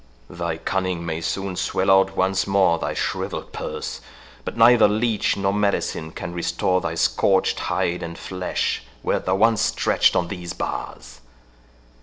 Thy 0.31 0.57
cunning 0.57 1.05
may 1.05 1.21
soon 1.21 1.55
swell 1.55 1.91
out 1.91 2.17
once 2.17 2.47
more 2.47 2.79
thy 2.79 2.95
shrivelled 2.95 3.51
purse, 3.53 4.01
but 4.43 4.57
neither 4.57 4.87
leech 4.87 5.37
nor 5.37 5.53
medicine 5.53 6.11
can 6.11 6.33
restore 6.33 6.81
thy 6.81 6.95
scorched 6.95 7.59
hide 7.59 8.01
and 8.01 8.17
flesh 8.17 8.81
wert 9.03 9.27
thou 9.27 9.35
once 9.35 9.61
stretched 9.61 10.15
on 10.15 10.27
these 10.27 10.53
bars. 10.53 11.19